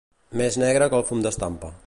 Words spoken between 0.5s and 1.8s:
negre que el fum d'estampa.